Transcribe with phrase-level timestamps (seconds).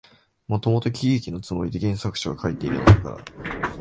[0.47, 3.09] もともと喜劇のつもりで原作者は書いているのだか
[3.43, 3.69] ら、